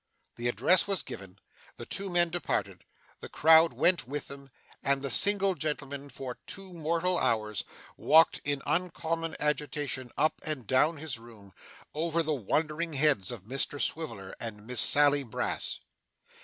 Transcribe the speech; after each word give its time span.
The 0.35 0.47
address 0.47 0.87
was 0.87 1.03
given, 1.03 1.37
the 1.77 1.85
two 1.85 2.09
men 2.09 2.31
departed, 2.31 2.85
the 3.19 3.29
crowd 3.29 3.71
went 3.71 4.07
with 4.07 4.29
them, 4.29 4.49
and 4.81 5.03
the 5.03 5.11
single 5.11 5.53
gentleman 5.53 6.09
for 6.09 6.39
two 6.47 6.73
mortal 6.73 7.19
hours 7.19 7.63
walked 7.97 8.41
in 8.43 8.63
uncommon 8.65 9.35
agitation 9.39 10.09
up 10.17 10.41
and 10.43 10.65
down 10.65 10.97
his 10.97 11.19
room, 11.19 11.53
over 11.93 12.23
the 12.23 12.33
wondering 12.33 12.93
heads 12.93 13.29
of 13.29 13.43
Mr 13.43 13.79
Swiveller 13.79 14.33
and 14.39 14.65
Miss 14.65 14.81
Sally 14.81 15.21
Brass. 15.21 15.77